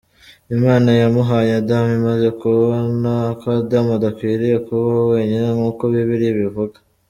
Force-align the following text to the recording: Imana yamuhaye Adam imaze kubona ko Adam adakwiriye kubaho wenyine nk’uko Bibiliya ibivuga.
Imana 0.55 0.89
yamuhaye 1.01 1.51
Adam 1.61 1.85
imaze 1.99 2.27
kubona 2.39 3.11
ko 3.39 3.45
Adam 3.59 3.85
adakwiriye 3.97 4.57
kubaho 4.65 5.01
wenyine 5.13 5.47
nk’uko 5.55 5.81
Bibiliya 5.93 6.33
ibivuga. 6.35 6.77